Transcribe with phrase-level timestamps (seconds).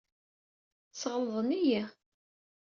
[1.01, 1.81] Sɣelḍen-iyi.